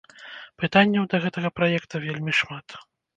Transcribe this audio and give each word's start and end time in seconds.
Пытанняў 0.61 1.03
да 1.11 1.19
гэтага 1.25 1.51
праекта 1.57 2.01
вельмі 2.07 2.33
шмат. 2.39 2.67